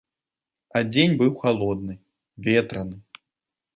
[0.77, 1.95] А дзень быў халодны,
[2.49, 2.97] ветраны.